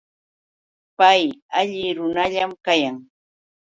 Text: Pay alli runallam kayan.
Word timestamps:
Pay 0.97 1.23
alli 1.59 1.85
runallam 1.97 2.51
kayan. 2.65 2.95